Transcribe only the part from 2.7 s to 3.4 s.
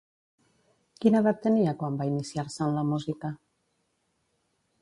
la música?